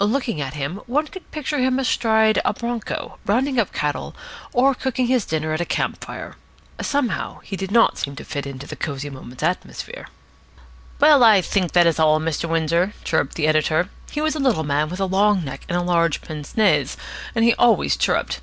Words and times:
Looking 0.00 0.40
at 0.40 0.54
him, 0.54 0.80
one 0.86 1.06
could 1.08 1.30
picture 1.32 1.58
him 1.58 1.78
astride 1.78 2.38
of 2.38 2.56
a 2.56 2.58
bronco, 2.58 3.18
rounding 3.26 3.58
up 3.58 3.74
cattle, 3.74 4.16
or 4.54 4.74
cooking 4.74 5.06
his 5.06 5.26
dinner 5.26 5.52
at 5.52 5.60
a 5.60 5.66
camp 5.66 6.02
fire. 6.02 6.36
Somehow 6.80 7.40
he 7.40 7.56
did 7.56 7.70
not 7.70 7.98
seem 7.98 8.16
to 8.16 8.24
fit 8.24 8.46
into 8.46 8.66
the 8.66 8.74
Cosy 8.74 9.10
Moments 9.10 9.42
atmosphere. 9.42 10.08
"Well, 10.98 11.22
I 11.22 11.42
think 11.42 11.72
that 11.72 11.80
that 11.82 11.86
is 11.86 11.98
all, 11.98 12.20
Mr. 12.20 12.48
Windsor," 12.48 12.94
chirruped 13.04 13.34
the 13.34 13.46
editor. 13.46 13.90
He 14.10 14.22
was 14.22 14.34
a 14.34 14.40
little 14.40 14.64
man 14.64 14.88
with 14.88 14.98
a 14.98 15.04
long 15.04 15.44
neck 15.44 15.66
and 15.68 15.86
large 15.86 16.22
pince 16.22 16.56
nez, 16.56 16.96
and 17.34 17.44
he 17.44 17.52
always 17.56 17.94
chirruped. 17.98 18.40